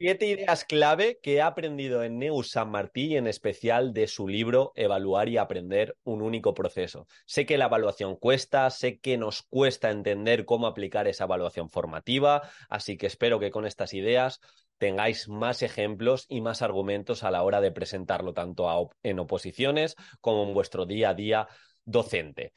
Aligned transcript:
Siete 0.00 0.26
ideas 0.26 0.64
clave 0.64 1.18
que 1.20 1.34
he 1.34 1.42
aprendido 1.42 2.04
en 2.04 2.20
Neus 2.20 2.52
San 2.52 2.70
Martí 2.70 3.06
y 3.06 3.16
en 3.16 3.26
especial 3.26 3.92
de 3.92 4.06
su 4.06 4.28
libro 4.28 4.70
Evaluar 4.76 5.28
y 5.28 5.38
aprender 5.38 5.96
un 6.04 6.22
único 6.22 6.54
proceso. 6.54 7.08
Sé 7.26 7.46
que 7.46 7.58
la 7.58 7.64
evaluación 7.64 8.14
cuesta, 8.14 8.70
sé 8.70 9.00
que 9.00 9.18
nos 9.18 9.42
cuesta 9.42 9.90
entender 9.90 10.44
cómo 10.44 10.68
aplicar 10.68 11.08
esa 11.08 11.24
evaluación 11.24 11.68
formativa, 11.68 12.48
así 12.68 12.96
que 12.96 13.08
espero 13.08 13.40
que 13.40 13.50
con 13.50 13.66
estas 13.66 13.92
ideas 13.92 14.38
tengáis 14.76 15.28
más 15.28 15.62
ejemplos 15.62 16.26
y 16.28 16.42
más 16.42 16.62
argumentos 16.62 17.24
a 17.24 17.32
la 17.32 17.42
hora 17.42 17.60
de 17.60 17.72
presentarlo 17.72 18.32
tanto 18.34 18.90
en 19.02 19.18
oposiciones 19.18 19.96
como 20.20 20.44
en 20.44 20.54
vuestro 20.54 20.86
día 20.86 21.10
a 21.10 21.14
día 21.14 21.48
docente. 21.84 22.52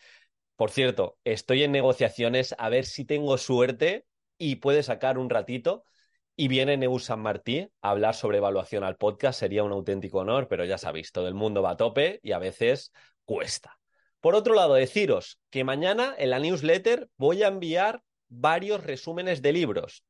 Por 0.56 0.70
cierto, 0.70 1.18
estoy 1.24 1.64
en 1.64 1.72
negociaciones 1.72 2.54
a 2.60 2.70
ver 2.70 2.86
si 2.86 3.04
tengo 3.04 3.40
suerte 3.40 4.06
y 4.38 4.58
puede 4.58 4.84
sacar 4.84 5.18
un 5.18 5.32
ratito 5.32 5.86
y 6.42 6.48
viene 6.48 6.76
Neus 6.76 7.04
San 7.04 7.20
Martí 7.20 7.70
a 7.84 7.92
hablar 7.92 8.16
sobre 8.16 8.40
evaluación 8.40 8.84
al 8.84 8.96
podcast. 8.96 9.40
Sería 9.40 9.64
un 9.64 9.72
auténtico 9.74 10.18
honor, 10.22 10.48
pero 10.48 10.66
ya 10.66 10.80
sabéis, 10.80 11.12
todo 11.12 11.28
el 11.28 11.36
mundo 11.36 11.62
va 11.62 11.70
a 11.70 11.78
tope 11.78 12.20
y 12.24 12.32
a 12.32 12.40
veces 12.40 12.92
cuesta. 13.26 13.78
Por 14.22 14.34
otro 14.34 14.56
lado, 14.56 14.74
deciros 14.74 15.40
que 15.52 15.64
mañana 15.64 16.16
en 16.18 16.32
la 16.32 16.40
newsletter 16.40 17.10
voy 17.16 17.44
a 17.44 17.48
enviar 17.48 18.02
varios 18.28 18.84
resúmenes 18.84 19.44
de 19.44 19.54
libros. 19.54 20.04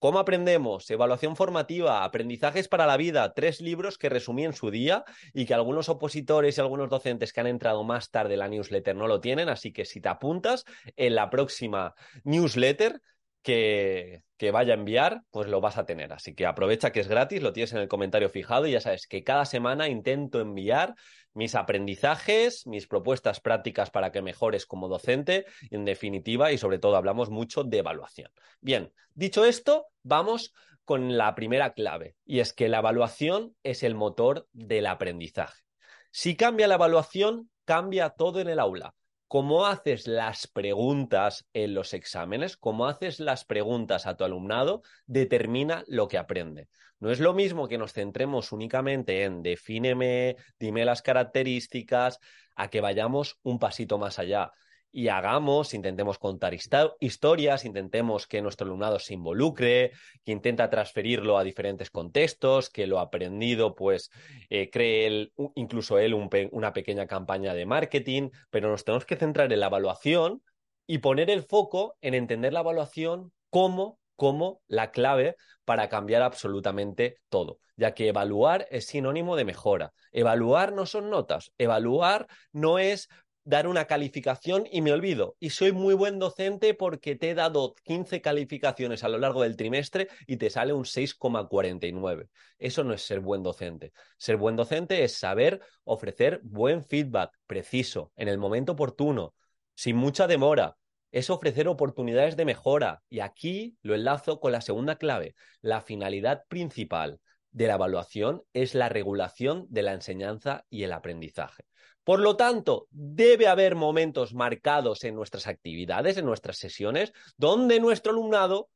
¿Cómo 0.00 0.18
aprendemos? 0.18 0.90
Evaluación 0.90 1.36
formativa, 1.36 2.02
aprendizajes 2.02 2.66
para 2.66 2.86
la 2.86 2.96
vida, 2.96 3.32
tres 3.32 3.60
libros 3.60 3.96
que 3.96 4.08
resumí 4.08 4.44
en 4.44 4.54
su 4.54 4.72
día 4.72 5.04
y 5.32 5.46
que 5.46 5.54
algunos 5.54 5.88
opositores 5.88 6.58
y 6.58 6.60
algunos 6.60 6.90
docentes 6.90 7.32
que 7.32 7.42
han 7.42 7.46
entrado 7.46 7.84
más 7.84 8.10
tarde 8.10 8.34
en 8.34 8.40
la 8.40 8.48
newsletter 8.48 8.96
no 8.96 9.06
lo 9.06 9.20
tienen, 9.20 9.48
así 9.48 9.72
que 9.72 9.84
si 9.84 10.00
te 10.00 10.08
apuntas 10.08 10.64
en 10.96 11.14
la 11.14 11.30
próxima 11.30 11.94
newsletter 12.24 13.00
que, 13.46 14.50
vaya 14.52 14.74
a 14.74 14.76
enviar, 14.76 15.22
pues 15.30 15.48
lo 15.48 15.60
vas 15.60 15.78
a 15.78 15.86
tener. 15.86 16.12
Así 16.12 16.34
que 16.34 16.46
aprovecha 16.46 16.90
que 16.90 16.98
es 16.98 17.06
gratis, 17.06 17.42
lo 17.42 17.52
tienes 17.52 17.72
en 17.72 17.78
el 17.78 17.86
comentario 17.86 18.28
fijado 18.28 18.66
y 18.66 18.72
ya 18.72 18.80
sabes 18.80 19.06
que 19.06 19.22
cada 19.22 19.44
semana 19.44 19.88
intento 19.88 20.40
enviar 20.40 20.96
mis 21.32 21.54
aprendizajes, 21.54 22.66
mis 22.66 22.88
propuestas 22.88 23.40
prácticas 23.40 23.90
para 23.90 24.10
que 24.10 24.20
mejores 24.20 24.66
como 24.66 24.88
docente, 24.88 25.46
en 25.70 25.84
definitiva, 25.84 26.50
y 26.50 26.58
sobre 26.58 26.80
todo 26.80 26.96
hablamos 26.96 27.30
mucho 27.30 27.62
de 27.62 27.78
evaluación. 27.78 28.32
Bien, 28.60 28.92
dicho 29.14 29.44
esto, 29.44 29.86
vamos 30.02 30.52
con 30.84 31.16
la 31.16 31.34
primera 31.36 31.72
clave, 31.72 32.16
y 32.24 32.40
es 32.40 32.52
que 32.52 32.68
la 32.68 32.78
evaluación 32.78 33.54
es 33.62 33.84
el 33.84 33.94
motor 33.94 34.48
del 34.52 34.86
aprendizaje. 34.86 35.62
Si 36.10 36.36
cambia 36.36 36.66
la 36.66 36.76
evaluación, 36.76 37.50
cambia 37.64 38.10
todo 38.10 38.40
en 38.40 38.48
el 38.48 38.58
aula 38.58 38.94
cómo 39.28 39.66
haces 39.66 40.06
las 40.06 40.46
preguntas 40.46 41.46
en 41.52 41.74
los 41.74 41.94
exámenes, 41.94 42.56
cómo 42.56 42.86
haces 42.86 43.20
las 43.20 43.44
preguntas 43.44 44.06
a 44.06 44.16
tu 44.16 44.24
alumnado, 44.24 44.82
determina 45.06 45.84
lo 45.88 46.08
que 46.08 46.18
aprende. 46.18 46.68
No 46.98 47.10
es 47.10 47.20
lo 47.20 47.34
mismo 47.34 47.68
que 47.68 47.78
nos 47.78 47.92
centremos 47.92 48.52
únicamente 48.52 49.24
en 49.24 49.42
defíneme, 49.42 50.36
dime 50.58 50.84
las 50.84 51.02
características, 51.02 52.20
a 52.54 52.68
que 52.68 52.80
vayamos 52.80 53.38
un 53.42 53.58
pasito 53.58 53.98
más 53.98 54.18
allá 54.18 54.52
y 54.92 55.08
hagamos, 55.08 55.74
intentemos 55.74 56.18
contar 56.18 56.54
historias, 56.54 57.64
intentemos 57.64 58.26
que 58.26 58.40
nuestro 58.40 58.66
alumnado 58.66 58.98
se 58.98 59.14
involucre, 59.14 59.92
que 60.24 60.32
intenta 60.32 60.70
transferirlo 60.70 61.36
a 61.36 61.44
diferentes 61.44 61.90
contextos, 61.90 62.70
que 62.70 62.86
lo 62.86 62.98
aprendido 62.98 63.74
pues 63.74 64.10
eh, 64.48 64.70
cree 64.70 65.32
incluso 65.54 65.98
él 65.98 66.14
una 66.52 66.72
pequeña 66.72 67.06
campaña 67.06 67.52
de 67.52 67.66
marketing, 67.66 68.30
pero 68.50 68.70
nos 68.70 68.84
tenemos 68.84 69.04
que 69.04 69.16
centrar 69.16 69.52
en 69.52 69.60
la 69.60 69.66
evaluación 69.66 70.42
y 70.86 70.98
poner 70.98 71.30
el 71.30 71.42
foco 71.42 71.96
en 72.00 72.14
entender 72.14 72.52
la 72.52 72.60
evaluación 72.60 73.32
como 73.50 73.98
como 74.16 74.62
la 74.66 74.90
clave 74.90 75.36
para 75.64 75.88
cambiar 75.88 76.22
absolutamente 76.22 77.18
todo, 77.28 77.58
ya 77.76 77.94
que 77.94 78.08
evaluar 78.08 78.66
es 78.70 78.86
sinónimo 78.86 79.36
de 79.36 79.44
mejora. 79.44 79.92
Evaluar 80.10 80.72
no 80.72 80.86
son 80.86 81.10
notas, 81.10 81.52
evaluar 81.58 82.26
no 82.52 82.78
es 82.78 83.08
dar 83.46 83.68
una 83.68 83.86
calificación 83.86 84.64
y 84.70 84.82
me 84.82 84.92
olvido. 84.92 85.36
Y 85.38 85.50
soy 85.50 85.70
muy 85.70 85.94
buen 85.94 86.18
docente 86.18 86.74
porque 86.74 87.14
te 87.14 87.30
he 87.30 87.34
dado 87.34 87.74
15 87.84 88.20
calificaciones 88.20 89.04
a 89.04 89.08
lo 89.08 89.18
largo 89.18 89.42
del 89.42 89.56
trimestre 89.56 90.08
y 90.26 90.36
te 90.36 90.50
sale 90.50 90.72
un 90.72 90.84
6,49. 90.84 92.28
Eso 92.58 92.82
no 92.82 92.92
es 92.92 93.02
ser 93.02 93.20
buen 93.20 93.44
docente. 93.44 93.92
Ser 94.18 94.36
buen 94.36 94.56
docente 94.56 95.04
es 95.04 95.14
saber 95.16 95.60
ofrecer 95.84 96.40
buen 96.42 96.84
feedback 96.84 97.30
preciso, 97.46 98.12
en 98.16 98.26
el 98.26 98.36
momento 98.36 98.72
oportuno, 98.72 99.34
sin 99.76 99.96
mucha 99.96 100.26
demora. 100.26 100.76
Es 101.12 101.30
ofrecer 101.30 101.68
oportunidades 101.68 102.36
de 102.36 102.44
mejora. 102.44 103.04
Y 103.08 103.20
aquí 103.20 103.78
lo 103.80 103.94
enlazo 103.94 104.40
con 104.40 104.50
la 104.50 104.60
segunda 104.60 104.96
clave, 104.96 105.36
la 105.60 105.80
finalidad 105.80 106.42
principal 106.48 107.20
de 107.52 107.68
la 107.68 107.74
evaluación 107.74 108.42
es 108.52 108.74
la 108.74 108.88
regulación 108.88 109.66
de 109.70 109.82
la 109.82 109.92
enseñanza 109.92 110.66
y 110.68 110.82
el 110.82 110.92
aprendizaje. 110.92 111.64
Por 112.06 112.20
lo 112.20 112.36
tanto, 112.36 112.86
debe 112.92 113.48
haber 113.48 113.74
momentos 113.74 114.32
marcados 114.32 115.02
en 115.02 115.16
nuestras 115.16 115.48
actividades, 115.48 116.16
en 116.16 116.24
nuestras 116.24 116.56
sesiones, 116.56 117.12
donde 117.36 117.80
nuestro 117.80 118.12
alumnado 118.12 118.70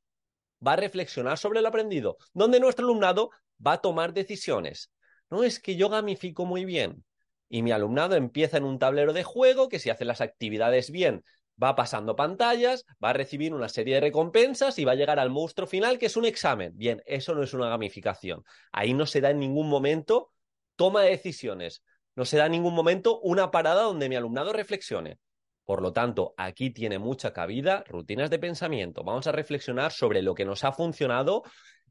va 0.66 0.72
a 0.72 0.76
reflexionar 0.76 1.38
sobre 1.38 1.62
lo 1.62 1.68
aprendido, 1.68 2.16
donde 2.34 2.58
nuestro 2.58 2.86
alumnado 2.86 3.30
va 3.64 3.74
a 3.74 3.80
tomar 3.80 4.14
decisiones. 4.14 4.91
No 5.30 5.44
es 5.44 5.60
que 5.60 5.76
yo 5.76 5.88
gamifico 5.88 6.44
muy 6.44 6.64
bien 6.64 7.04
y 7.48 7.62
mi 7.62 7.70
alumnado 7.70 8.16
empieza 8.16 8.56
en 8.56 8.64
un 8.64 8.80
tablero 8.80 9.12
de 9.12 9.22
juego 9.22 9.68
que 9.68 9.78
si 9.78 9.91
hace 9.91 10.04
las 10.04 10.20
actividades 10.20 10.91
bien 10.91 11.22
va 11.62 11.76
pasando 11.76 12.16
pantallas, 12.16 12.84
va 13.02 13.10
a 13.10 13.12
recibir 13.12 13.54
una 13.54 13.68
serie 13.68 13.94
de 13.94 14.00
recompensas 14.00 14.76
y 14.80 14.84
va 14.84 14.91
a 14.91 14.97
llegar 14.97 15.20
al 15.20 15.30
monstruo 15.30 15.68
final 15.68 16.00
que 16.00 16.06
es 16.06 16.16
un 16.16 16.24
examen. 16.24 16.72
Bien, 16.74 17.00
eso 17.06 17.36
no 17.36 17.44
es 17.44 17.54
una 17.54 17.68
gamificación. 17.68 18.42
Ahí 18.72 18.92
no 18.92 19.06
se 19.06 19.20
da 19.20 19.30
en 19.30 19.38
ningún 19.38 19.68
momento 19.68 20.32
toma 20.74 21.02
de 21.02 21.10
decisiones. 21.10 21.84
No 22.20 22.26
se 22.26 22.36
da 22.36 22.44
en 22.44 22.53
ningún 22.53 22.75
momento 22.75 23.19
una 23.20 23.50
parada 23.50 23.81
donde 23.81 24.10
mi 24.10 24.14
alumnado 24.14 24.53
reflexione. 24.53 25.19
Por 25.64 25.81
lo 25.81 25.94
tanto, 25.94 26.34
aquí 26.36 26.69
tiene 26.69 26.98
mucha 26.98 27.32
cabida 27.32 27.82
rutinas 27.86 28.28
de 28.28 28.38
pensamiento. 28.38 29.03
Vamos 29.03 29.26
a 29.26 29.32
reflexionar 29.32 29.91
sobre 29.91 30.20
lo 30.20 30.34
que 30.34 30.44
nos 30.44 30.62
ha 30.64 30.72
funcionado 30.72 31.44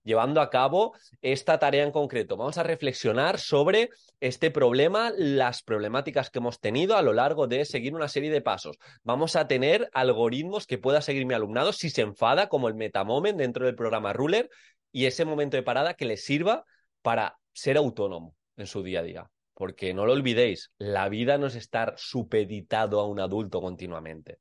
llevando 0.04 0.40
a 0.42 0.52
cabo 0.52 0.94
esta 1.24 1.58
tarea 1.58 1.84
en 1.84 1.92
concreto. 1.92 2.38
Vamos 2.38 2.60
a 2.60 2.64
reflexionar 2.64 3.40
sobre 3.40 3.90
este 4.20 4.52
problema, 4.52 5.12
las 5.18 5.64
problemáticas 5.64 6.30
que 6.30 6.38
hemos 6.38 6.60
tenido 6.60 6.96
a 6.96 7.02
lo 7.02 7.14
largo 7.14 7.48
de 7.48 7.66
seguir 7.66 7.96
una 7.96 8.08
serie 8.08 8.30
de 8.30 8.42
pasos. 8.42 8.78
Vamos 9.02 9.36
a 9.36 9.48
tener 9.48 9.90
algoritmos 9.94 10.68
que 10.68 10.78
pueda 10.78 11.02
seguir 11.02 11.26
mi 11.26 11.34
alumnado 11.34 11.74
si 11.74 11.90
se 11.90 12.04
enfada, 12.04 12.50
como 12.50 12.68
el 12.68 12.76
Metamoment 12.76 13.40
dentro 13.40 13.66
del 13.66 13.74
programa 13.74 14.14
Ruler, 14.14 14.48
y 14.92 15.08
ese 15.08 15.26
momento 15.26 15.58
de 15.58 15.64
parada 15.64 15.96
que 15.96 16.06
le 16.06 16.18
sirva 16.18 16.66
para 17.02 17.40
ser 17.52 17.78
autónomo 17.78 18.36
en 18.58 18.68
su 18.68 18.84
día 18.84 19.00
a 19.00 19.04
día. 19.04 19.32
Porque 19.60 19.94
no 19.94 20.06
lo 20.06 20.14
olvidéis, 20.14 20.72
la 20.78 21.10
vida 21.10 21.38
no 21.38 21.48
es 21.48 21.56
estar 21.56 21.94
supeditado 21.98 23.02
a 23.02 23.06
un 23.06 23.20
adulto 23.20 23.60
continuamente. 23.60 24.40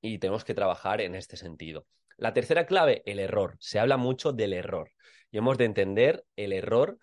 Y 0.00 0.18
tenemos 0.18 0.44
que 0.44 0.52
trabajar 0.52 1.00
en 1.00 1.14
este 1.14 1.36
sentido. 1.36 1.86
La 2.16 2.34
tercera 2.34 2.66
clave, 2.66 3.04
el 3.06 3.20
error. 3.20 3.56
Se 3.60 3.78
habla 3.78 3.96
mucho 3.98 4.32
del 4.32 4.52
error. 4.52 4.90
Y 5.30 5.38
hemos 5.38 5.58
de 5.58 5.64
entender 5.64 6.24
el 6.34 6.52
error 6.52 6.98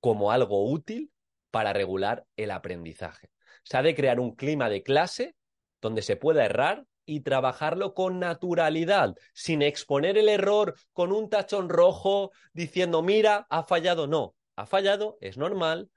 como 0.00 0.32
algo 0.32 0.70
útil 0.70 1.10
para 1.50 1.74
regular 1.74 2.24
el 2.34 2.50
aprendizaje. 2.50 3.28
Se 3.62 3.76
ha 3.76 3.82
de 3.82 3.94
crear 3.94 4.18
un 4.18 4.34
clima 4.34 4.70
de 4.70 4.82
clase 4.82 5.36
donde 5.82 6.00
se 6.00 6.16
pueda 6.16 6.46
errar 6.46 6.86
y 7.04 7.20
trabajarlo 7.20 7.92
con 7.92 8.20
naturalidad, 8.20 9.16
sin 9.34 9.60
exponer 9.60 10.16
el 10.16 10.30
error 10.30 10.76
con 10.94 11.12
un 11.12 11.28
tachón 11.28 11.68
rojo 11.68 12.30
diciendo, 12.54 13.02
mira, 13.02 13.46
ha 13.50 13.64
fallado. 13.64 14.06
No, 14.06 14.34
ha 14.56 14.64
fallado, 14.64 15.18
es 15.20 15.36
normal, 15.36 15.90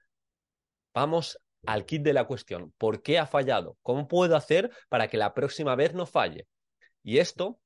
Vamos 0.94 1.38
al 1.66 1.84
kit 1.84 2.02
de 2.02 2.12
la 2.12 2.24
cuestión. 2.24 2.72
¿Por 2.78 3.02
qué 3.02 3.18
ha 3.18 3.26
fallado? 3.26 3.76
¿Cómo 3.82 4.08
puedo 4.08 4.36
hacer 4.36 4.70
para 4.88 5.08
que 5.08 5.16
la 5.16 5.34
próxima 5.34 5.74
vez 5.76 5.94
no 5.94 6.06
falle? 6.06 6.46
Y 7.02 7.18
esto, 7.18 7.60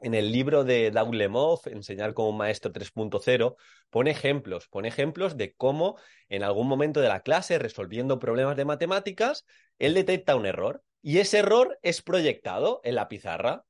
en 0.00 0.14
el 0.14 0.32
libro 0.32 0.64
de 0.64 0.90
Doug 0.90 1.14
Lemov, 1.14 1.60
Enseñar 1.66 2.14
como 2.14 2.32
maestro 2.32 2.72
3.0, 2.72 3.56
pone 3.90 4.10
ejemplos, 4.10 4.68
pone 4.68 4.88
ejemplos 4.88 5.36
de 5.36 5.54
cómo 5.54 5.96
en 6.28 6.42
algún 6.42 6.68
momento 6.68 7.00
de 7.00 7.08
la 7.08 7.20
clase, 7.20 7.58
resolviendo 7.58 8.18
problemas 8.18 8.56
de 8.56 8.64
matemáticas, 8.64 9.44
él 9.78 9.94
detecta 9.94 10.36
un 10.36 10.46
error 10.46 10.82
y 11.02 11.18
ese 11.18 11.38
error 11.38 11.78
es 11.82 12.02
proyectado 12.02 12.80
en 12.84 12.94
la 12.94 13.08
pizarra. 13.08 13.64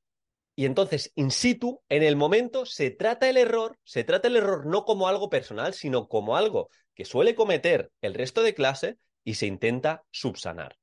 Y 0.63 0.65
entonces, 0.65 1.11
in 1.17 1.33
situ, 1.33 1.83
en 1.89 2.05
el 2.05 2.15
momento, 2.15 2.67
se 2.67 2.93
trata 2.93 3.29
el 3.29 3.37
error, 3.37 3.77
se 3.83 4.05
trata 4.05 4.29
el 4.29 4.37
error 4.37 4.65
no 4.65 4.85
como 4.85 5.09
algo 5.09 5.29
personal, 5.29 5.75
sino 5.75 6.07
como 6.07 6.37
algo 6.37 6.69
que 6.95 7.05
suele 7.05 7.35
cometer 7.35 7.91
el 8.01 8.15
resto 8.15 8.45
de 8.45 8.55
clase 8.55 8.97
y 9.25 9.35
se 9.35 9.47
intenta 9.47 10.05
subsanar. 10.13 10.77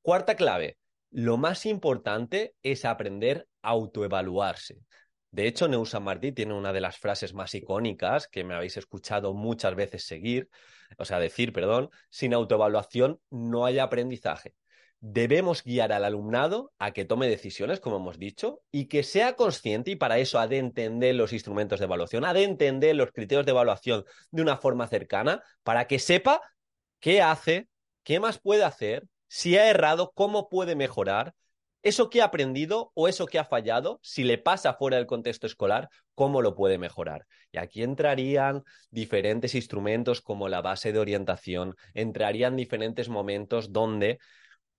Cuarta 0.00 0.36
clave, 0.36 0.78
lo 1.10 1.36
más 1.36 1.66
importante 1.66 2.54
es 2.62 2.86
aprender 2.86 3.46
a 3.60 3.72
autoevaluarse. 3.72 4.78
De 5.30 5.46
hecho, 5.46 5.68
Neusa 5.68 6.00
Martí 6.00 6.32
tiene 6.32 6.54
una 6.54 6.72
de 6.72 6.80
las 6.80 6.96
frases 6.96 7.34
más 7.34 7.54
icónicas 7.54 8.28
que 8.28 8.42
me 8.42 8.54
habéis 8.54 8.78
escuchado 8.78 9.34
muchas 9.34 9.74
veces 9.74 10.06
seguir, 10.06 10.48
o 10.96 11.04
sea, 11.04 11.18
decir, 11.18 11.52
perdón, 11.52 11.90
sin 12.08 12.32
autoevaluación 12.32 13.20
no 13.28 13.66
hay 13.66 13.80
aprendizaje. 13.80 14.54
Debemos 15.00 15.62
guiar 15.62 15.92
al 15.92 16.04
alumnado 16.04 16.72
a 16.78 16.92
que 16.92 17.04
tome 17.04 17.28
decisiones, 17.28 17.80
como 17.80 17.96
hemos 17.96 18.18
dicho, 18.18 18.60
y 18.70 18.86
que 18.86 19.02
sea 19.02 19.34
consciente, 19.34 19.90
y 19.92 19.96
para 19.96 20.18
eso 20.18 20.38
ha 20.38 20.48
de 20.48 20.58
entender 20.58 21.14
los 21.14 21.32
instrumentos 21.32 21.78
de 21.78 21.84
evaluación, 21.84 22.24
ha 22.24 22.32
de 22.32 22.44
entender 22.44 22.96
los 22.96 23.12
criterios 23.12 23.46
de 23.46 23.52
evaluación 23.52 24.04
de 24.30 24.42
una 24.42 24.56
forma 24.56 24.86
cercana, 24.88 25.42
para 25.62 25.86
que 25.86 25.98
sepa 25.98 26.40
qué 27.00 27.22
hace, 27.22 27.68
qué 28.02 28.20
más 28.20 28.38
puede 28.38 28.64
hacer, 28.64 29.04
si 29.28 29.56
ha 29.56 29.68
errado, 29.68 30.12
cómo 30.14 30.48
puede 30.48 30.76
mejorar, 30.76 31.34
eso 31.82 32.10
que 32.10 32.20
ha 32.20 32.24
aprendido 32.24 32.90
o 32.94 33.06
eso 33.06 33.26
que 33.26 33.38
ha 33.38 33.44
fallado, 33.44 34.00
si 34.02 34.24
le 34.24 34.38
pasa 34.38 34.74
fuera 34.74 34.96
del 34.96 35.06
contexto 35.06 35.46
escolar, 35.46 35.88
cómo 36.14 36.42
lo 36.42 36.56
puede 36.56 36.78
mejorar. 36.78 37.26
Y 37.52 37.58
aquí 37.58 37.84
entrarían 37.84 38.64
diferentes 38.90 39.54
instrumentos 39.54 40.20
como 40.20 40.48
la 40.48 40.62
base 40.62 40.92
de 40.92 40.98
orientación, 40.98 41.76
entrarían 41.94 42.56
diferentes 42.56 43.08
momentos 43.08 43.72
donde 43.72 44.18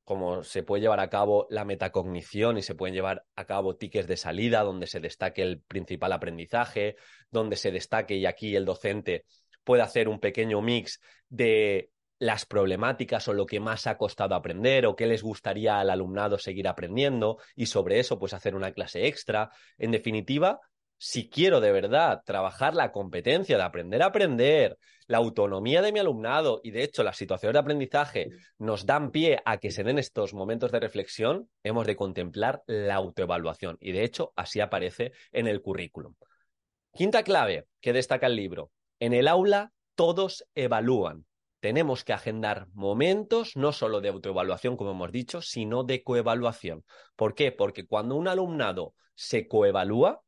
como 0.08 0.42
se 0.42 0.64
puede 0.64 0.80
llevar 0.80 1.02
a 1.02 1.10
cabo 1.10 1.48
la 1.50 1.66
metacognición 1.66 2.58
y 2.58 2.62
se 2.62 2.76
pueden 2.76 2.96
llevar 2.96 3.26
a 3.36 3.44
cabo 3.44 3.76
tickets 3.76 4.08
de 4.08 4.16
salida 4.16 4.64
donde 4.64 4.88
se 4.88 5.02
destaque 5.02 5.42
el 5.42 5.60
principal 5.60 6.14
aprendizaje, 6.14 6.96
donde 7.30 7.58
se 7.58 7.74
destaque 7.74 8.16
y 8.16 8.26
aquí 8.26 8.56
el 8.56 8.64
docente 8.64 9.26
puede 9.66 9.82
hacer 9.84 10.08
un 10.08 10.22
pequeño 10.22 10.62
mix 10.62 11.02
de 11.28 11.92
las 12.20 12.46
problemáticas 12.46 13.28
o 13.28 13.34
lo 13.34 13.46
que 13.46 13.60
más 13.60 13.86
ha 13.86 13.98
costado 13.98 14.34
aprender 14.34 14.86
o 14.86 14.96
qué 14.96 15.08
les 15.08 15.24
gustaría 15.24 15.78
al 15.78 15.90
alumnado 15.90 16.38
seguir 16.38 16.70
aprendiendo 16.70 17.40
y 17.54 17.66
sobre 17.66 18.00
eso 18.00 18.18
pues 18.18 18.34
hacer 18.34 18.56
una 18.56 18.72
clase 18.72 19.08
extra. 19.08 19.50
En 19.78 19.92
definitiva, 19.92 20.62
si 20.98 21.30
quiero 21.30 21.62
de 21.62 21.72
verdad 21.72 22.22
trabajar 22.26 22.74
la 22.74 22.92
competencia 22.92 23.58
de 23.58 23.64
aprender 23.64 24.02
a 24.02 24.08
aprender, 24.08 24.78
la 25.08 25.20
autonomía 25.20 25.82
de 25.82 25.92
mi 25.92 26.00
alumnado 26.00 26.60
y 26.64 26.72
de 26.72 26.84
hecho 26.84 27.04
las 27.04 27.18
situaciones 27.18 27.54
de 27.54 27.60
aprendizaje 27.60 28.30
nos 28.58 28.86
dan 28.86 29.12
pie 29.12 29.40
a 29.46 29.58
que 29.58 29.72
se 29.72 29.84
den 29.84 30.00
estos 30.00 30.34
momentos 30.34 30.72
de 30.72 30.80
reflexión, 30.80 31.50
hemos 31.64 31.88
de 31.88 31.96
contemplar 31.96 32.62
la 32.68 32.96
autoevaluación 32.96 33.78
y 33.80 33.94
de 33.94 34.04
hecho 34.04 34.34
así 34.36 34.60
aparece 34.60 35.14
en 35.32 35.48
el 35.48 35.62
currículum. 35.62 36.16
Quinta 36.94 37.24
clave 37.24 37.68
que 37.80 37.94
destaca 37.94 38.28
el 38.28 38.36
libro. 38.36 38.72
En 39.00 39.14
el 39.14 39.28
aula 39.28 39.72
todos 39.96 40.46
evalúan. 40.56 41.26
Tenemos 41.60 42.04
que 42.04 42.14
agendar 42.14 42.68
momentos 42.74 43.56
no 43.56 43.72
solo 43.72 44.02
de 44.02 44.10
autoevaluación, 44.10 44.78
como 44.78 44.92
hemos 44.92 45.12
dicho, 45.12 45.42
sino 45.42 45.84
de 45.84 46.04
coevaluación. 46.04 46.84
¿Por 47.16 47.34
qué? 47.34 47.52
Porque 47.52 47.86
cuando 47.86 48.16
un 48.16 48.28
alumnado 48.28 48.94
se 49.16 49.48
coevalúa, 49.48 50.22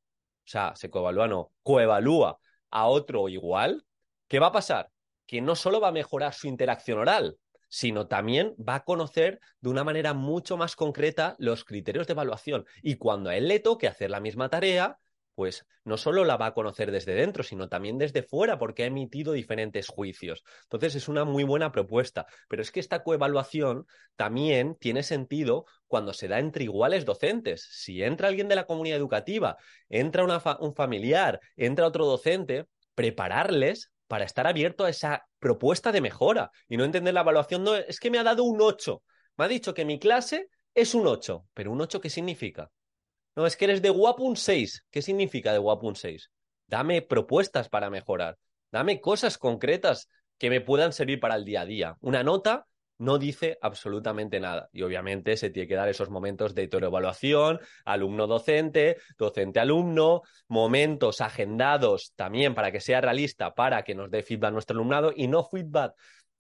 sea, 0.49 0.75
se 0.75 0.89
coevalúa, 0.89 1.27
no, 1.27 1.51
coevalúa 1.63 2.39
a 2.71 2.87
otro 2.87 3.29
igual, 3.29 3.85
¿qué 4.27 4.39
va 4.39 4.47
a 4.47 4.51
pasar? 4.51 4.89
Que 5.25 5.41
no 5.41 5.55
solo 5.55 5.79
va 5.79 5.89
a 5.89 5.93
mejorar 5.93 6.33
su 6.33 6.47
interacción 6.47 6.99
oral, 6.99 7.37
sino 7.69 8.07
también 8.07 8.55
va 8.57 8.75
a 8.75 8.83
conocer 8.83 9.39
de 9.61 9.69
una 9.69 9.83
manera 9.83 10.13
mucho 10.13 10.57
más 10.57 10.75
concreta 10.75 11.35
los 11.37 11.63
criterios 11.63 12.07
de 12.07 12.13
evaluación. 12.13 12.65
Y 12.81 12.95
cuando 12.95 13.29
a 13.29 13.35
él 13.35 13.47
le 13.47 13.59
toque 13.59 13.87
hacer 13.87 14.09
la 14.09 14.19
misma 14.19 14.49
tarea, 14.49 14.97
pues 15.39 15.65
no 15.85 15.95
solo 15.95 16.25
la 16.25 16.35
va 16.35 16.47
a 16.47 16.53
conocer 16.53 16.91
desde 16.91 17.15
dentro, 17.15 17.43
sino 17.43 17.69
también 17.69 17.97
desde 17.97 18.23
fuera, 18.23 18.59
porque 18.59 18.83
ha 18.83 18.87
emitido 18.87 19.31
diferentes 19.31 19.87
juicios. 19.87 20.43
Entonces 20.63 20.95
es 20.95 21.07
una 21.07 21.23
muy 21.23 21.45
buena 21.45 21.71
propuesta, 21.71 22.25
pero 22.49 22.61
es 22.61 22.71
que 22.71 22.81
esta 22.81 23.03
coevaluación 23.03 23.85
también 24.17 24.75
tiene 24.75 25.01
sentido 25.01 25.63
cuando 25.87 26.11
se 26.11 26.27
da 26.27 26.39
entre 26.39 26.65
iguales 26.65 27.05
docentes. 27.05 27.65
Si 27.71 28.03
entra 28.03 28.27
alguien 28.27 28.49
de 28.49 28.57
la 28.57 28.65
comunidad 28.65 28.97
educativa, 28.97 29.55
entra 29.87 30.25
un 30.59 30.75
familiar, 30.75 31.39
entra 31.55 31.87
otro 31.87 32.05
docente, 32.05 32.65
prepararles 32.93 33.93
para 34.07 34.25
estar 34.25 34.45
abierto 34.45 34.83
a 34.83 34.89
esa 34.89 35.23
propuesta 35.39 35.93
de 35.93 36.01
mejora 36.01 36.51
y 36.67 36.75
no 36.75 36.83
entender 36.83 37.13
la 37.13 37.21
evaluación, 37.21 37.63
no, 37.63 37.75
es 37.77 38.01
que 38.01 38.11
me 38.11 38.19
ha 38.19 38.23
dado 38.23 38.43
un 38.43 38.61
8, 38.61 39.03
me 39.37 39.45
ha 39.45 39.47
dicho 39.47 39.73
que 39.73 39.85
mi 39.85 39.99
clase 39.99 40.49
es 40.73 40.93
un 40.93 41.07
8, 41.07 41.45
pero 41.53 41.71
un 41.71 41.79
8 41.79 42.01
¿qué 42.01 42.09
significa? 42.09 42.69
No, 43.35 43.45
es 43.45 43.55
que 43.55 43.65
eres 43.65 43.81
de 43.81 43.89
guapo 43.89 44.23
un 44.23 44.35
6. 44.35 44.85
¿Qué 44.91 45.01
significa 45.01 45.53
de 45.53 45.59
guapo 45.59 45.87
un 45.87 45.95
6? 45.95 46.29
Dame 46.67 47.01
propuestas 47.01 47.69
para 47.69 47.89
mejorar. 47.89 48.37
Dame 48.71 49.01
cosas 49.01 49.37
concretas 49.37 50.09
que 50.37 50.49
me 50.49 50.61
puedan 50.61 50.93
servir 50.93 51.19
para 51.19 51.35
el 51.35 51.45
día 51.45 51.61
a 51.61 51.65
día. 51.65 51.97
Una 52.01 52.23
nota 52.23 52.65
no 52.99 53.17
dice 53.17 53.57
absolutamente 53.61 54.39
nada. 54.39 54.69
Y 54.71 54.83
obviamente 54.83 55.37
se 55.37 55.49
tiene 55.49 55.67
que 55.67 55.75
dar 55.75 55.89
esos 55.89 56.09
momentos 56.09 56.53
de 56.53 56.69
evaluación, 56.71 57.59
alumno-docente, 57.85 58.97
docente-alumno, 59.17 60.21
momentos 60.47 61.21
agendados 61.21 62.13
también 62.15 62.53
para 62.53 62.71
que 62.71 62.81
sea 62.81 63.01
realista, 63.01 63.55
para 63.55 63.83
que 63.83 63.95
nos 63.95 64.11
dé 64.11 64.21
feedback 64.21 64.51
nuestro 64.51 64.75
alumnado 64.75 65.13
y 65.15 65.27
no 65.27 65.43
feedback 65.45 65.93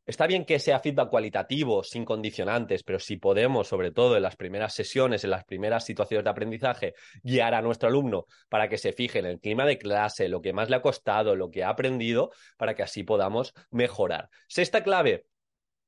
Está 0.09 0.25
bien 0.25 0.43
que 0.43 0.57
sea 0.57 0.79
feedback 0.79 1.07
cualitativo, 1.07 1.83
sin 1.83 2.03
condicionantes, 2.03 2.81
pero 2.81 2.97
si 2.97 3.17
podemos, 3.17 3.67
sobre 3.67 3.91
todo 3.91 4.17
en 4.17 4.23
las 4.23 4.35
primeras 4.35 4.73
sesiones, 4.73 5.23
en 5.23 5.29
las 5.29 5.45
primeras 5.45 5.85
situaciones 5.85 6.23
de 6.23 6.31
aprendizaje, 6.31 6.95
guiar 7.21 7.53
a 7.53 7.61
nuestro 7.61 7.89
alumno 7.89 8.25
para 8.49 8.67
que 8.67 8.79
se 8.79 8.91
fije 8.91 9.19
en 9.19 9.27
el 9.27 9.39
clima 9.39 9.67
de 9.67 9.77
clase, 9.77 10.27
lo 10.27 10.41
que 10.41 10.51
más 10.51 10.67
le 10.67 10.77
ha 10.77 10.81
costado, 10.81 11.35
lo 11.35 11.51
que 11.51 11.63
ha 11.63 11.69
aprendido, 11.69 12.31
para 12.57 12.73
que 12.73 12.81
así 12.81 13.03
podamos 13.03 13.53
mejorar. 13.69 14.31
Sexta 14.47 14.81
clave, 14.81 15.27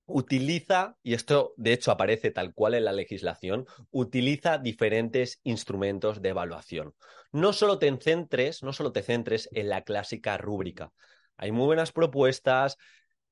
utiliza, 0.06 0.98
y 1.02 1.16
esto 1.16 1.56
de 1.58 1.74
hecho 1.74 1.90
aparece 1.90 2.30
tal 2.30 2.54
cual 2.54 2.76
en 2.76 2.86
la 2.86 2.92
legislación, 2.92 3.66
utiliza 3.90 4.60
diferentes 4.60 5.40
instrumentos 5.42 6.22
de 6.22 6.30
evaluación. 6.30 6.94
No 7.32 7.54
solo 7.54 7.80
te 7.80 7.92
centres, 7.98 8.62
no 8.62 8.72
solo 8.72 8.92
te 8.92 9.02
centres 9.02 9.50
en 9.52 9.68
la 9.68 9.82
clásica 9.82 10.38
rúbrica. 10.38 10.92
Hay 11.38 11.52
muy 11.52 11.66
buenas 11.66 11.92
propuestas, 11.92 12.78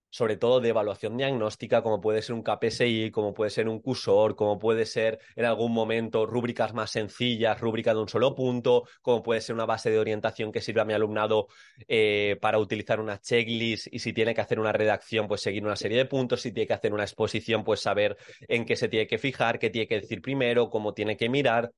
sobre 0.10 0.38
todo 0.38 0.60
de 0.60 0.70
evaluación 0.70 1.18
diagnóstica, 1.18 1.84
como 1.84 2.02
puede 2.02 2.22
ser 2.22 2.36
un 2.36 2.44
KPSI, 2.44 3.12
como 3.12 3.34
puede 3.34 3.52
ser 3.52 3.68
un 3.68 3.80
cursor, 3.80 4.36
como 4.36 4.58
puede 4.58 4.86
ser 4.86 5.20
en 5.36 5.46
algún 5.46 5.72
momento 5.72 6.26
rúbricas 6.26 6.74
más 6.74 6.92
sencillas, 6.92 7.60
rúbrica 7.60 7.94
de 7.94 8.00
un 8.00 8.10
solo 8.10 8.34
punto, 8.36 8.84
como 9.02 9.22
puede 9.22 9.42
ser 9.42 9.56
una 9.56 9.66
base 9.66 9.92
de 9.92 10.00
orientación 10.00 10.52
que 10.52 10.62
sirva 10.62 10.82
a 10.82 10.86
mi 10.86 10.94
alumnado 10.94 11.48
eh, 11.88 12.38
para 12.42 12.60
utilizar 12.60 13.00
una 13.00 13.20
checklist 13.20 13.88
y 13.92 14.00
si 14.00 14.14
tiene 14.14 14.34
que 14.34 14.42
hacer 14.42 14.60
una 14.60 14.72
redacción, 14.72 15.28
pues 15.28 15.42
seguir 15.42 15.64
una 15.64 15.76
serie 15.76 15.98
de 15.98 16.06
puntos, 16.06 16.42
si 16.42 16.52
tiene 16.52 16.68
que 16.68 16.74
hacer 16.74 16.94
una 16.94 17.04
exposición, 17.04 17.64
pues 17.64 17.80
saber 17.80 18.18
en 18.48 18.66
qué 18.66 18.76
se 18.76 18.88
tiene 18.88 19.08
que 19.08 19.18
fijar, 19.18 19.60
qué 19.60 19.70
tiene 19.70 19.88
que 19.88 20.02
decir 20.02 20.22
primero, 20.22 20.70
cómo 20.70 20.94
tiene 20.94 21.18
que 21.18 21.30
mirar. 21.30 21.72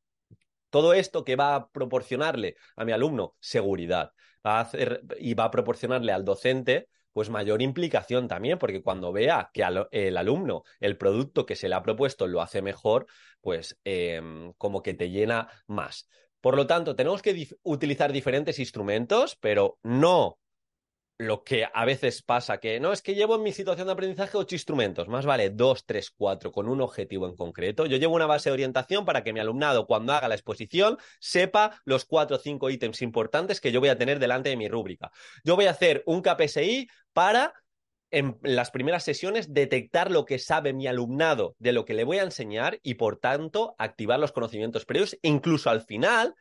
Todo 0.69 0.93
esto 0.93 1.25
que 1.25 1.35
va 1.35 1.55
a 1.55 1.67
proporcionarle 1.69 2.55
a 2.77 2.85
mi 2.85 2.93
alumno 2.93 3.35
seguridad 3.39 4.11
va 4.45 4.59
a 4.59 4.61
hacer, 4.61 5.01
y 5.19 5.33
va 5.33 5.45
a 5.45 5.51
proporcionarle 5.51 6.13
al 6.13 6.23
docente 6.23 6.87
pues 7.13 7.29
mayor 7.29 7.61
implicación 7.61 8.27
también, 8.27 8.57
porque 8.57 8.81
cuando 8.81 9.11
vea 9.11 9.49
que 9.53 9.63
el 9.91 10.17
alumno, 10.17 10.63
el 10.79 10.97
producto 10.97 11.45
que 11.45 11.55
se 11.55 11.69
le 11.69 11.75
ha 11.75 11.83
propuesto 11.83 12.27
lo 12.27 12.41
hace 12.41 12.61
mejor, 12.61 13.07
pues 13.41 13.77
em, 13.83 14.53
como 14.53 14.81
que 14.81 14.93
te 14.93 15.09
llena 15.09 15.49
más. 15.67 16.07
Por 16.41 16.55
lo 16.55 16.65
tanto, 16.67 16.95
tenemos 16.95 17.21
que 17.21 17.47
utilizar 17.63 18.11
diferentes 18.11 18.57
instrumentos, 18.59 19.37
pero 19.39 19.77
no 19.83 20.39
lo 21.21 21.43
que 21.43 21.67
a 21.71 21.85
veces 21.85 22.23
pasa, 22.23 22.57
que 22.57 22.79
no 22.79 22.91
es 22.91 23.03
que 23.03 23.13
llevo 23.13 23.35
en 23.35 23.43
mi 23.43 23.51
situación 23.51 23.85
de 23.85 23.93
aprendizaje 23.93 24.37
ocho 24.37 24.55
instrumentos, 24.55 25.07
más 25.07 25.23
vale 25.23 25.51
dos, 25.51 25.85
tres, 25.85 26.09
cuatro, 26.09 26.51
con 26.51 26.67
un 26.67 26.81
objetivo 26.81 27.27
en 27.27 27.35
concreto. 27.35 27.85
Yo 27.85 27.97
llevo 27.97 28.15
una 28.15 28.25
base 28.25 28.49
de 28.49 28.53
orientación 28.53 29.05
para 29.05 29.23
que 29.23 29.31
mi 29.31 29.39
alumnado, 29.39 29.85
cuando 29.85 30.13
haga 30.13 30.27
la 30.27 30.33
exposición, 30.33 30.97
sepa 31.19 31.79
los 31.85 32.05
cuatro 32.05 32.37
o 32.37 32.39
cinco 32.39 32.71
ítems 32.71 33.03
importantes 33.03 33.61
que 33.61 33.71
yo 33.71 33.79
voy 33.79 33.89
a 33.89 33.97
tener 33.99 34.17
delante 34.17 34.49
de 34.49 34.57
mi 34.57 34.67
rúbrica. 34.67 35.11
Yo 35.43 35.55
voy 35.55 35.67
a 35.67 35.71
hacer 35.71 36.01
un 36.07 36.23
KPSI 36.23 36.87
para 37.13 37.53
en 38.09 38.39
las 38.41 38.71
primeras 38.71 39.03
sesiones 39.03 39.53
detectar 39.53 40.09
lo 40.09 40.25
que 40.25 40.39
sabe 40.39 40.73
mi 40.73 40.87
alumnado 40.87 41.55
de 41.59 41.71
lo 41.71 41.85
que 41.85 41.93
le 41.93 42.03
voy 42.03 42.17
a 42.17 42.23
enseñar 42.23 42.79
y 42.81 42.95
por 42.95 43.17
tanto 43.17 43.75
activar 43.77 44.19
los 44.19 44.31
conocimientos 44.31 44.85
previos. 44.85 45.17
Incluso 45.21 45.69
al 45.69 45.81
final 45.81 46.33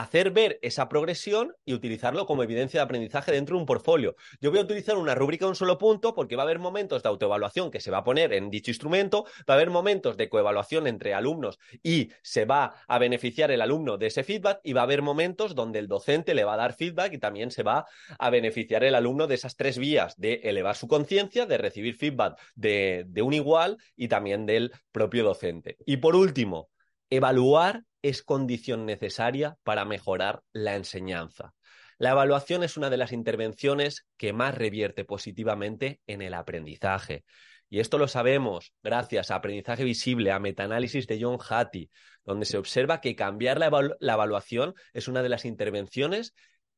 hacer 0.00 0.30
ver 0.30 0.58
esa 0.62 0.88
progresión 0.88 1.54
y 1.64 1.74
utilizarlo 1.74 2.26
como 2.26 2.42
evidencia 2.42 2.80
de 2.80 2.84
aprendizaje 2.84 3.32
dentro 3.32 3.56
de 3.56 3.60
un 3.60 3.66
portfolio. 3.66 4.16
Yo 4.40 4.50
voy 4.50 4.58
a 4.58 4.62
utilizar 4.62 4.96
una 4.96 5.14
rúbrica 5.14 5.44
de 5.44 5.50
un 5.50 5.56
solo 5.56 5.76
punto 5.76 6.14
porque 6.14 6.36
va 6.36 6.42
a 6.42 6.46
haber 6.46 6.58
momentos 6.58 7.02
de 7.02 7.08
autoevaluación 7.10 7.70
que 7.70 7.80
se 7.80 7.90
va 7.90 7.98
a 7.98 8.04
poner 8.04 8.32
en 8.32 8.50
dicho 8.50 8.70
instrumento, 8.70 9.24
va 9.48 9.54
a 9.54 9.56
haber 9.56 9.68
momentos 9.68 10.16
de 10.16 10.28
coevaluación 10.28 10.86
entre 10.86 11.12
alumnos 11.12 11.58
y 11.82 12.10
se 12.22 12.46
va 12.46 12.74
a 12.88 12.98
beneficiar 12.98 13.50
el 13.50 13.60
alumno 13.60 13.98
de 13.98 14.06
ese 14.06 14.24
feedback 14.24 14.60
y 14.64 14.72
va 14.72 14.80
a 14.80 14.84
haber 14.84 15.02
momentos 15.02 15.54
donde 15.54 15.78
el 15.78 15.86
docente 15.86 16.34
le 16.34 16.44
va 16.44 16.54
a 16.54 16.58
dar 16.58 16.74
feedback 16.74 17.12
y 17.12 17.18
también 17.18 17.50
se 17.50 17.62
va 17.62 17.86
a 18.18 18.30
beneficiar 18.30 18.84
el 18.84 18.94
alumno 18.94 19.26
de 19.26 19.34
esas 19.34 19.56
tres 19.56 19.78
vías, 19.78 20.14
de 20.16 20.40
elevar 20.44 20.76
su 20.76 20.88
conciencia, 20.88 21.44
de 21.44 21.58
recibir 21.58 21.94
feedback 21.94 22.40
de, 22.54 23.04
de 23.06 23.22
un 23.22 23.34
igual 23.34 23.76
y 23.96 24.08
también 24.08 24.46
del 24.46 24.72
propio 24.92 25.24
docente. 25.24 25.76
Y 25.84 25.98
por 25.98 26.16
último, 26.16 26.70
evaluar 27.10 27.82
es 28.02 28.22
condición 28.22 28.86
necesaria 28.86 29.56
para 29.62 29.84
mejorar 29.84 30.42
la 30.52 30.76
enseñanza. 30.76 31.54
La 31.98 32.12
evaluación 32.12 32.62
es 32.62 32.78
una 32.78 32.88
de 32.88 32.96
las 32.96 33.12
intervenciones 33.12 34.06
que 34.16 34.32
más 34.32 34.54
revierte 34.54 35.04
positivamente 35.04 36.00
en 36.06 36.22
el 36.22 36.32
aprendizaje. 36.32 37.24
Y 37.68 37.80
esto 37.80 37.98
lo 37.98 38.08
sabemos 38.08 38.72
gracias 38.82 39.30
a 39.30 39.36
Aprendizaje 39.36 39.84
Visible, 39.84 40.32
a 40.32 40.40
metaanálisis 40.40 41.06
de 41.06 41.20
John 41.20 41.38
Hattie, 41.46 41.90
donde 42.24 42.46
se 42.46 42.56
observa 42.56 43.00
que 43.00 43.14
cambiar 43.14 43.58
la, 43.58 43.66
evaluación 43.66 44.74
es 44.92 45.08
una 45.08 45.22
de 45.22 45.28
las 45.28 45.44
intervenciones 45.44 46.34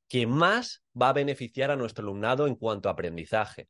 que 0.08 0.26
más 0.26 0.82
va 1.00 1.10
a 1.10 1.14
beneficiar 1.14 1.70
a 1.70 1.76
nuestro 1.76 2.02
alumnado 2.02 2.46
en 2.46 2.56
cuanto 2.56 2.88
a 2.88 2.92
aprendizaje. 2.92 3.68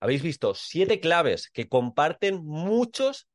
Habéis 0.00 0.22
visto 0.22 0.54
siete 0.54 1.00
claves 1.00 1.50
que 1.50 1.68
comparten 1.68 2.42
muchos 2.44 3.28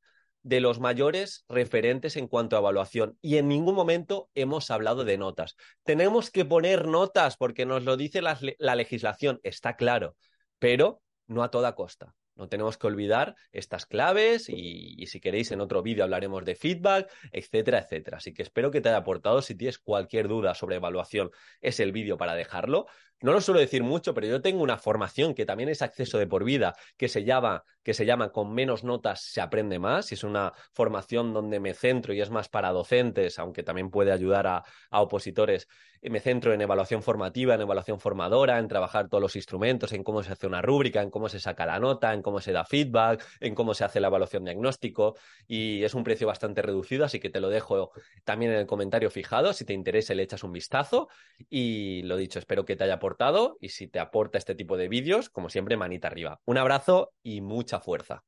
de 0.49 0.61
los 0.61 0.79
mayores 0.79 1.45
referentes 1.47 2.17
en 2.17 2.27
cuanto 2.27 2.55
a 2.55 2.59
evaluación 2.59 3.19
y 3.21 3.37
en 3.37 3.47
ningún 3.47 3.75
momento 3.75 4.29
hemos 4.33 4.71
hablado 4.71 5.05
de 5.05 5.15
notas. 5.15 5.55
Tenemos 5.83 6.31
que 6.31 6.43
poner 6.43 6.87
notas 6.87 7.37
porque 7.37 7.67
nos 7.67 7.83
lo 7.83 7.97
dice 7.97 8.23
la, 8.23 8.35
la 8.57 8.73
legislación, 8.73 9.39
está 9.43 9.75
claro, 9.75 10.15
pero 10.57 11.03
no 11.27 11.43
a 11.43 11.51
toda 11.51 11.75
costa. 11.75 12.15
No 12.39 12.47
tenemos 12.47 12.77
que 12.77 12.87
olvidar 12.87 13.35
estas 13.51 13.85
claves 13.85 14.47
y, 14.47 15.05
si 15.07 15.19
queréis 15.19 15.51
en 15.51 15.59
otro 15.59 15.83
vídeo 15.83 16.05
hablaremos 16.05 16.45
de 16.45 16.55
feedback, 16.55 17.11
etcétera, 17.33 17.79
etcétera. 17.79 18.17
Así 18.17 18.33
que 18.33 18.43
espero 18.43 18.71
que 18.71 18.79
te 18.79 18.87
haya 18.87 18.99
aportado. 18.99 19.41
Si 19.41 19.55
tienes 19.55 19.77
cualquier 19.77 20.29
duda 20.29 20.55
sobre 20.55 20.77
evaluación, 20.77 21.31
es 21.59 21.81
el 21.81 21.91
vídeo 21.91 22.17
para 22.17 22.35
dejarlo. 22.35 22.87
No 23.21 23.33
lo 23.33 23.41
suelo 23.41 23.59
decir 23.59 23.83
mucho, 23.83 24.13
pero 24.13 24.27
yo 24.27 24.41
tengo 24.41 24.63
una 24.63 24.77
formación 24.77 25.33
que 25.35 25.45
también 25.45 25.67
es 25.67 25.81
acceso 25.81 26.17
de 26.17 26.27
por 26.27 26.45
vida, 26.45 26.77
que 26.95 27.09
se 27.09 27.25
llama, 27.25 27.65
que 27.83 27.93
se 27.93 28.05
llama 28.05 28.31
Con 28.31 28.53
menos 28.53 28.85
notas 28.85 29.21
se 29.21 29.41
aprende 29.41 29.77
más. 29.77 30.13
Es 30.13 30.23
una 30.23 30.53
formación 30.71 31.33
donde 31.33 31.59
me 31.59 31.73
centro 31.73 32.13
y 32.13 32.21
es 32.21 32.29
más 32.29 32.47
para 32.47 32.71
docentes, 32.71 33.37
aunque 33.37 33.63
también 33.63 33.89
puede 33.89 34.13
ayudar 34.13 34.47
a, 34.47 34.63
a 34.89 35.01
opositores. 35.01 35.67
Me 36.01 36.19
centro 36.19 36.53
en 36.53 36.61
evaluación 36.61 37.03
formativa, 37.03 37.55
en 37.55 37.61
evaluación 37.61 37.99
formadora, 37.99 38.57
en 38.57 38.67
trabajar 38.67 39.09
todos 39.09 39.21
los 39.21 39.35
instrumentos, 39.35 39.91
en 39.91 40.03
cómo 40.03 40.23
se 40.23 40.31
hace 40.31 40.47
una 40.47 40.61
rúbrica, 40.61 41.01
en 41.01 41.09
cómo 41.09 41.27
se 41.27 41.39
saca 41.39 41.65
la 41.65 41.79
nota, 41.79 42.13
en 42.13 42.21
cómo 42.21 42.39
se 42.39 42.51
da 42.51 42.63
feedback, 42.63 43.25
en 43.39 43.55
cómo 43.55 43.73
se 43.73 43.83
hace 43.83 43.99
la 43.99 44.07
evaluación 44.07 44.45
diagnóstico. 44.45 45.15
Y 45.47 45.83
es 45.83 45.93
un 45.93 46.03
precio 46.03 46.27
bastante 46.27 46.61
reducido, 46.61 47.05
así 47.05 47.19
que 47.19 47.29
te 47.29 47.41
lo 47.41 47.49
dejo 47.49 47.91
también 48.23 48.51
en 48.53 48.59
el 48.59 48.65
comentario 48.67 49.09
fijado. 49.09 49.51
Si 49.53 49.65
te 49.65 49.73
interesa, 49.73 50.13
le 50.13 50.23
echas 50.23 50.43
un 50.43 50.53
vistazo. 50.53 51.09
Y 51.49 52.03
lo 52.03 52.15
dicho, 52.17 52.39
espero 52.39 52.65
que 52.65 52.75
te 52.75 52.85
haya 52.85 52.95
aportado 52.95 53.57
y 53.59 53.69
si 53.69 53.87
te 53.87 53.99
aporta 53.99 54.37
este 54.37 54.55
tipo 54.55 54.77
de 54.77 54.87
vídeos, 54.87 55.29
como 55.29 55.49
siempre, 55.49 55.77
manita 55.77 56.07
arriba. 56.07 56.39
Un 56.45 56.57
abrazo 56.57 57.11
y 57.23 57.41
mucha 57.41 57.79
fuerza. 57.79 58.23